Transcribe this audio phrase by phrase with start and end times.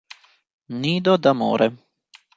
[0.81, 1.67] Nido d'amore